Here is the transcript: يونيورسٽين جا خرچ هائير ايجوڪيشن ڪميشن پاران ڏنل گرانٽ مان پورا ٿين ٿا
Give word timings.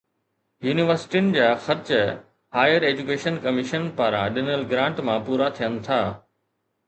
يونيورسٽين 0.67 1.27
جا 1.35 1.49
خرچ 1.65 1.91
هائير 2.59 2.85
ايجوڪيشن 2.89 3.37
ڪميشن 3.45 3.85
پاران 3.99 4.33
ڏنل 4.39 4.65
گرانٽ 4.71 5.03
مان 5.11 5.23
پورا 5.29 5.51
ٿين 5.61 5.77
ٿا 5.89 6.01